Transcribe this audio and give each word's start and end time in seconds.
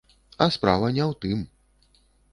А 0.45 0.47
справа 0.55 0.89
не 0.95 1.03
ў 1.09 1.13
тым. 1.27 1.47